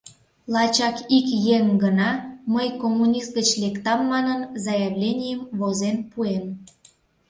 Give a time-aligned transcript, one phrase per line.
[0.53, 2.09] Лачак ик еҥ гына,
[2.53, 6.45] мый коммунист гыч лектам манын, заявленийым возен пуэн...